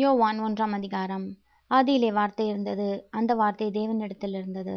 [0.00, 1.24] யோவான் ஒன்றாம் அதிகாரம்.
[1.70, 2.88] ஆதியிலே வார்த்தை இருந்தது.
[3.10, 4.76] அந்த வார்த்தை தேவனிடத்தில் இருந்தது.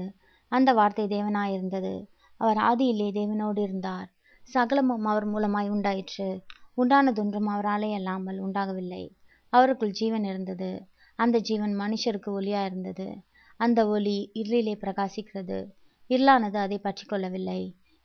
[0.52, 1.92] அந்த வார்த்தை தேவனாயிருந்தது
[2.38, 4.08] அவர் ஆதியிலே தேவனோடு இருந்தார்.
[4.50, 6.30] சகலமும் அவர் மூலமாய் உண்டாயிற்று.
[6.78, 9.04] உண்டானதொன்றும் அவராலே அல்லாமல் உண்டாகவில்லை.
[9.54, 10.72] அவருக்குள் ஜீவன் இருந்தது.
[11.20, 13.10] அந்த ஜீவன் மனுஷருக்கு ஒளியா இருந்தது.
[13.60, 15.60] அந்த ஒளி இருளிலே பிரகாசிக்கிறது.
[16.10, 17.62] இருளானது அதை பற்றி கொள்ளவில்லை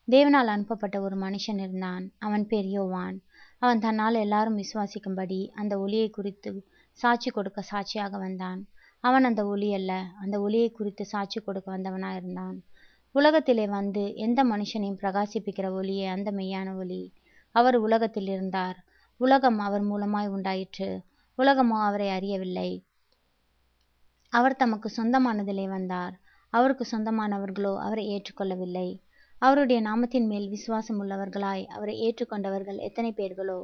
[0.09, 2.05] தேவனால் அனுப்பப்பட்ட ஒரு மனுஷன் இருந்தான்.
[2.19, 3.17] அவன் பேர் யோவான்.
[3.63, 6.51] அவன் தன்னால் எல்லாரும் விசுவாசிக்கும்படி அந்த ஒளியை குறித்து
[6.97, 8.61] சாட்சி கொடுக்க சாட்சியாக வந்தான்.
[9.05, 9.93] அவன் அந்த ஒளி அல்ல.
[10.23, 12.57] அந்த ஒளியை குறித்து சாட்சி கொடுக்க வந்தவனாயிருந்தான்.
[13.15, 17.03] உலகத்திலே வந்து எந்த மனுஷனையும் பிரகாசிப்பிக்கிற ஒளியே அந்த மெய்யான ஒளி
[17.55, 18.79] அவர் உலகத்தில் இருந்தார்.
[19.21, 20.89] உலகம் அவர் மூலமாய் உண்டாயிற்று.
[21.39, 22.71] உலகமோ அவரை அறியவில்லை.
[24.33, 26.15] அவர் தமக்கு சொந்தமானதிலே வந்தார்.
[26.53, 28.89] அவருக்கு சொந்தமானவர்களோ அவரை ஏற்றுக்கொள்ளவில்லை.
[29.43, 33.59] அவருடைய நாமத்தின் மேல் விசுவாசம் உள்ளவர்களாய் அவரை ஏற்றுக்கொண்டவர்கள் எத்தனை பேர்களோ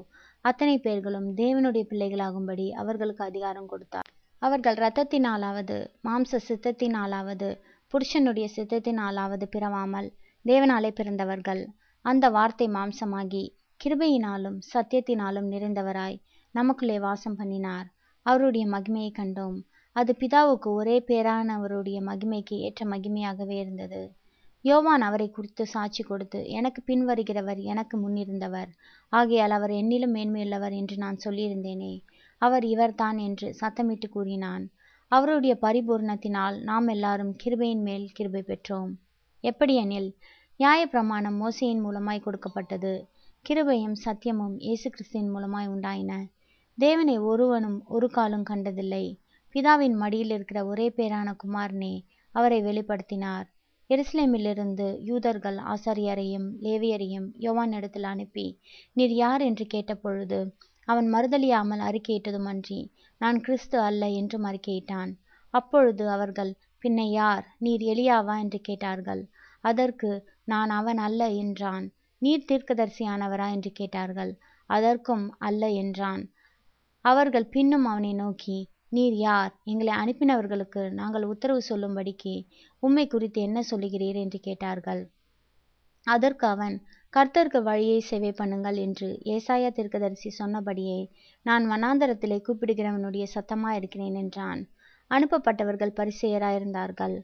[0.44, 4.08] அத்தனை பேர்களும் தேவனுடைய பிள்ளைகளாகும்படி அவர்களுக்கு அதிகாரம் கொடுத்தார்.
[4.38, 7.48] அவர்கள் இரத்தத்தினாலாவது மாம்ச சித்தத்தினாலாவது
[7.86, 10.08] புருஷனுடைய சித்தத்தினாலாவது பிறவாமல்
[10.44, 11.66] தேவனாலே பிறந்தவர்கள்.
[12.04, 13.44] அந்த வார்த்தை மாம்சமாகி
[13.84, 16.18] கிருபையினாலும் சத்தியத்தினாலும் நிறைந்தவராய்
[16.50, 17.86] நமக்குள்ளே வாசம் பண்ணினார்.
[18.22, 19.58] அவருடைய மகிமையை கண்டோம்.
[19.92, 24.02] அது பிதாவுக்கு ஒரே பேரானவருடைய மகிமைக்கு ஏற்ற மகிமையாகவே இருந்தது.
[24.64, 28.70] யோவான் அவரை குறித்து சாட்சி கொடுத்து எனக்கு பின்வருகிறவர் எனக்கு முன்னிருந்தவர்.
[29.12, 31.94] ஆகையால் அவர் என்னிலும் மேன்மையுள்ளவர் என்று நான் சொல்லியிருந்தேனே.
[32.38, 34.64] அவர் இவர்தான் என்று சத்தமிட்டு கூறினான்.
[35.08, 38.92] அவருடைய பரிபூர்ணத்தினால் நாம் எல்லாரும் கிருபையின் மேல் கிருபை பெற்றோம்.
[39.44, 40.10] எப்படியெனில்
[40.60, 43.08] நியாயப்பிரமாணம் மோசையின் மூலமாய் கொடுக்கப்பட்டது.
[43.48, 46.12] கிருபையும் சத்தியமும் இயேசு கிறிஸ்துவின் மூலமாய் உண்டாயின.
[46.78, 49.04] தேவனை ஒருவனும் ஒரு காலும் கண்டதில்லை.
[49.54, 51.94] பிதாவின் மடியில் இருக்கிற ஒரே பேரான குமாரனே
[52.34, 53.48] அவரை வெளிப்படுத்தினார்.
[53.92, 58.46] எருசலேமிலிருந்து யூதர்கள் ஆசாரியரையும் லேவியரையும் யோவான் இடத்தில் அனுப்பி
[58.92, 59.42] நீர் யார்?
[59.42, 60.38] என்று கேட்டபொழுது
[60.88, 62.78] அவன் மறுதலியாமல் அறிக்கையிட்டதுமன்றி
[63.18, 65.10] நான் கிறிஸ்து அல்ல என்றும் அறிக்கையிட்டான்.
[65.50, 66.52] அப்பொழுது அவர்கள்
[66.84, 67.44] பின்ன யார்?
[67.58, 68.38] நீர் எலியாவா?
[68.38, 69.22] என்று கேட்டார்கள்.
[69.60, 70.10] அதற்கு
[70.44, 71.84] நான் அவன் அல்ல என்றான்.
[72.22, 73.46] நீர் தீர்க்கதரிசியானவரா?
[73.52, 74.32] என்று கேட்டார்கள்.
[74.70, 76.22] அதற்கும் அல்ல என்றான்.
[77.04, 78.58] அவர்கள் பின்னும் அவனை நோக்கி
[78.92, 79.52] நீர் யார்?
[79.64, 82.34] எங்களை அனுப்பினவர்களுக்கு நாங்கள் உத்தரவு சொல்லும்படிக்கு
[82.78, 84.14] உம்மை குறித்து என்ன சொல்லுகிறீர்?
[84.14, 85.02] என்று கேட்டார்கள்.
[86.06, 86.76] அதற்கு அவன்
[87.12, 90.98] கர்த்தருக்கு வழியை சேவை பண்ணுங்கள் என்று ஏசாயா தீர்க்கதரிசி சொன்னபடியே
[91.46, 94.62] நான் வனாந்தரத்திலே கூப்பிடுகிறவனுடைய சத்தமாயிருக்கிறேன் என்றான்.
[95.10, 97.16] அனுப்பப்பட்டவர்கள் பரிசெயராயிருந்தார்கள்.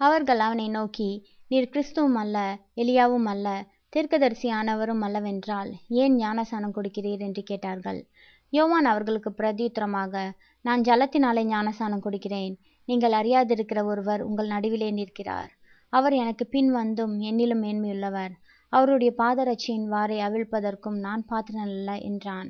[0.00, 1.10] அவர்கள் அவனை நோக்கி
[1.48, 2.38] நீர் கிறிஸ்துவும் அல்ல
[2.76, 3.48] எலியாவும் அல்ல
[3.96, 5.70] தீர்க்கதரிசியானவரும் அல்லவென்றால்
[6.02, 7.20] ஏன் ஞானசானம் கொடுக்கிறீர்?
[7.20, 8.00] என்று கேட்டார்கள்.
[8.52, 10.32] யோவான் அவர்களுக்கு பிரதியுத்தரமாக
[10.64, 12.54] நான் ஜலத்தினாலே ஞானசானம் கொடுக்கிறேன்.
[12.84, 15.50] நீங்கள் அறியாதிருக்கிற ஒருவர் உங்கள் நடுவிலே நிற்கிறார்.
[15.92, 18.32] அவர் எனக்கு பின் வந்தும் என்னிலும் மேன்மையுள்ளவர்.
[18.72, 22.48] அவருடைய பாதரட்சியின் வாரை அவிழ்ப்பதற்கும் நான் பாத்திரனல்ல என்றான்.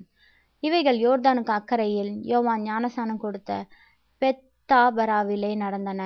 [0.62, 3.66] இவைகள் யோர்தானுக்கு அக்கறையில் யோவான் ஞானசானம் கொடுத்த
[4.22, 6.02] பெத்தாபராவிலே நடந்தன.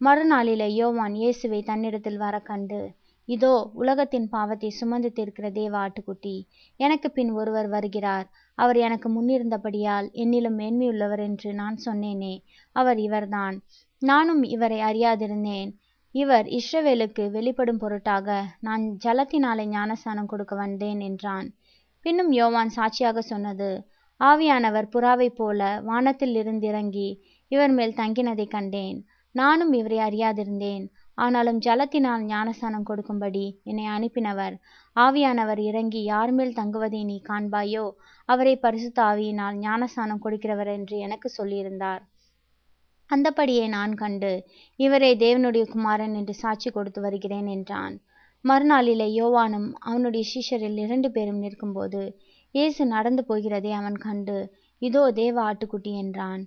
[0.00, 2.80] மறுநாளிலே யோவான் இயேசுவை தன்னிடத்தில் வர கண்டு
[3.28, 6.34] இதோ உலகத்தின் பாவத்தை சுமந்து தீர்க்கிற தேவ ஆட்டுக்குட்டி
[6.80, 8.26] எனக்கு பின் ஒருவர் வருகிறார்.
[8.58, 12.34] அவர் எனக்கு முன்னிருந்தபடியால் என்னிலும் மேன்மையுள்ளவர் என்று நான் சொன்னேனே
[12.76, 13.56] அவர் இவர்தான்.
[14.02, 15.70] நானும் இவரை அறியாதிருந்தேன்.
[16.14, 21.48] இவர் இஸ்ரவேலுக்கு வெளிப்படும் பொருட்டாக நான் ஜலத்தினாலே ஞானஸ்தானம் கொடுக்க வந்தேன் என்றான்.
[22.04, 23.70] பின்னும் யோவான் சாட்சியாக சொன்னது
[24.20, 27.08] ஆவியானவர் புறாவைப் போல வானத்தில் இருந்திறங்கி
[27.50, 28.98] இவர் மேல் தங்கினதை கண்டேன்.
[29.34, 30.84] நானும் இவரை அறியாதிருந்தேன்.
[31.18, 34.54] ஆனாலும் ஜலத்தினால் ஞானஸ்தானம் கொடுக்கும்படி என்னை அனுப்பினவர்.
[34.96, 37.84] ஆவியானவர் இறங்கி யார் மேல் தங்குவதை நீ காண்பாயோ
[38.28, 42.02] அவரை பரிசுத்த ஆவியினால் ஞானஸ்தானம் கொடுக்கிறவர் என்று எனக்கு சொல்லியிருந்தார்.
[43.10, 44.32] அந்தபடியே நான் கண்டு
[44.78, 47.94] இவரே தேவனுடைய குமாரன் என்று சாட்சி கொடுத்து வருகிறேன் என்றான்.
[48.44, 52.02] மறுநாளிலே யோவானும் அவனுடைய சீஷரில் இரண்டு பேரும் நிற்கும்போது
[52.54, 54.36] இயேசு நடந்து போகிறதை அவன் கண்டு
[54.82, 56.42] இதோ தேவ ஆட்டுக்குட்டி என்றான்.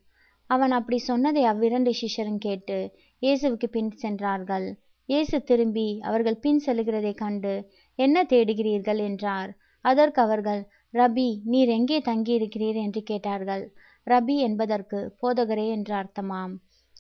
[0.50, 2.78] அவன் அப்படி சொன்னதை அவ்விரண்டு சிஷ்யரும் கேட்டு
[3.22, 4.68] இயேசுவுக்கு பின் சென்றார்கள்.
[5.10, 7.54] இயேசு திரும்பி அவர்கள் பின் செல்கிறதை கண்டு
[8.00, 9.00] என்ன தேடுகிறீர்கள்?
[9.00, 9.52] என்றார்.
[9.86, 10.62] அதற்கு அவர்கள்
[10.94, 12.76] ரபி நீர் எங்கே தங்கியிருக்கிறீர்?
[12.76, 13.64] என்று கேட்டார்கள்.
[14.08, 16.54] ரபி என்பதற்கு போதகரே என்று அர்த்தமாம்.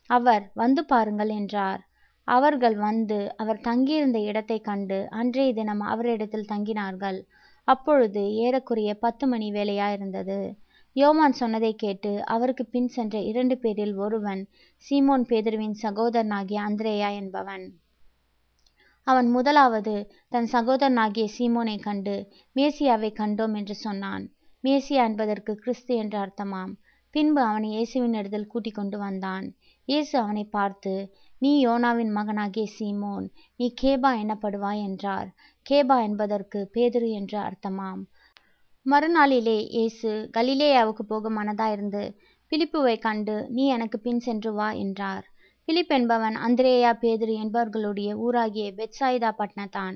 [0.09, 1.81] அவர் வந்து பாருங்கள் என்றார்.
[2.27, 7.19] அவர்கள் வந்து அவர் தங்கியிருந்த இடத்தை கண்டு அன்றைய தினம் அவரிடத்தில் தங்கினார்கள்.
[7.67, 10.39] அப்பொழுது ஏறக்குறைய பத்து மணி வேலையாயிருந்தது
[10.99, 14.41] யோவான் சொன்னதை கேட்டு அவருக்கு பின் சென்ற இரண்டு பேரில் ஒருவன்
[14.85, 17.65] சீமோன் பேதுருவின் சகோதரனாகிய அந்திரேயா என்பவன்.
[19.07, 19.93] அவன் முதலாவது
[20.29, 22.15] தன் சகோதரனாகிய சீமோனை கண்டு
[22.55, 24.23] மேசியாவை கண்டோம் என்று சொன்னான்.
[24.63, 26.73] மேசியா என்பதற்கு கிறிஸ்து என்று அர்த்தமாம்.
[27.13, 29.45] பின்பு அவனை இயேசுவின் இடத்தில் கூட்டிக் கொண்டு வந்தான்.
[29.87, 30.93] இயேசு அவனை பார்த்து
[31.41, 33.25] நீ யோனாவின் மகனாகிய சீமோன்
[33.59, 35.29] நீ கேபா எனப்படுவாய் என்றார்.
[35.65, 38.01] கேபா என்பதற்கு பேதுரு என்று அர்த்தமாம்.
[38.91, 42.03] மறுநாளிலே இயேசு கலிலேயாவுக்கு போக மனதாயிருந்து
[42.51, 45.25] பிலிப்புவை கண்டு நீ எனக்கு பின் சென்று வா என்றார்.
[45.67, 49.95] பிலிப் என்பவன் அந்திரேயா பேதுரு என்பவர்களுடைய ஊராகிய பெட்சாயிதா பட்டணத்தான்.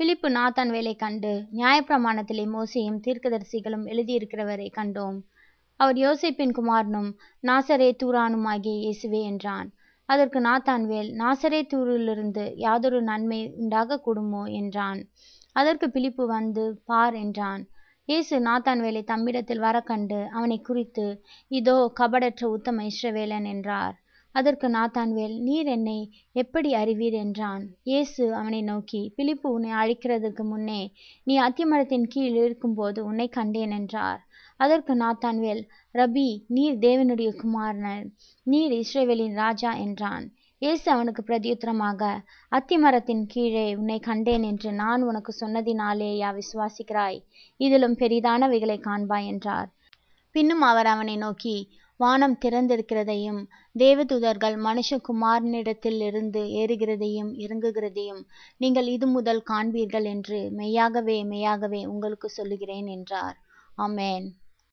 [0.00, 5.18] பிலிப்பு நாத்தான் வேலை கண்டு நியாயப்பிரமாணத்திலே மோசையும் தீர்க்கதரிசிகளும் எழுதியிருக்கிறவரை கண்டோம்.
[5.80, 7.10] அவர் யோசிப்பின் குமாரனும்
[7.44, 9.68] நாசரே தூரானுமாகிய இயேசுவே என்றான்.
[10.08, 15.02] அதற்கு நாத்தான்வேல் நாசரே தூரிலிருந்து யாதொரு நன்மை உண்டாக கூடுமோ என்றான்.
[15.56, 17.62] அதற்கு பிலிப்பு வந்து பார் என்றான்.
[18.12, 21.04] இயேசு நாத்தான்வேலை தம்மிடத்தில் வர கண்டு அவனை குறித்து
[21.50, 23.94] இதோ கபடற்ற உத்தம இஸ்ரவேலன் என்றார்.
[24.34, 25.96] அதற்கு நாத்தான்வேல் நீர் என்னை
[26.32, 27.16] எப்படி அறிவீர்?
[27.22, 27.64] என்றான்.
[27.82, 30.82] இயேசு அவனை நோக்கி பிலிப்பு உன்னை அழிக்கிறதுக்கு முன்னே
[31.24, 34.20] நீ அத்திமரத்தின் கீழ் இருக்கும்போது உன்னை கண்டேன் என்றார்.
[34.60, 35.62] அதற்கு நாத்தான்வேல்
[35.94, 38.04] ரபி நீர் தேவனுடைய குமாரனர்
[38.46, 40.26] நீர் இஸ்ரேவேலின் ராஜா என்றான்.
[40.62, 42.00] இயேசு அவனுக்கு பிரதியுத்தரமாக
[42.48, 47.18] அத்திமரத்தின் கீழே உன்னை கண்டேன் என்று நான் உனக்கு சொன்னதினாலேயா விசுவாசிக்கிறாய்?
[47.56, 49.68] இதிலும் பெரிதானவைகளை காண்பாய் என்றார்.
[50.32, 51.56] பின்னும் அவர் அவனை நோக்கி
[51.96, 53.40] வானம் திறந்திருக்கிறதையும்
[53.78, 58.22] தேவதூதர்கள் மனுஷகுமாரனிடத்தில் இருந்து ஏறுகிறதையும் இறங்குகிறதையும்
[58.56, 63.36] நீங்கள் இது முதல் காண்பீர்கள் என்று மெய்யாகவே மெய்யாகவே உங்களுக்கு சொல்லுகிறேன் என்றார்.
[63.78, 64.28] ஆமேன்.